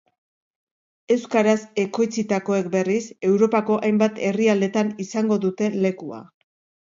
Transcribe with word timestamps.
Euskaraz 1.15 1.57
ekoitzitakoek 1.81 2.71
berriz, 2.75 3.03
Europako 3.31 3.77
hainbat 3.89 4.17
herrialdetan 4.29 4.89
izango 5.05 5.37
dute 5.47 5.69
lekua. 5.85 6.23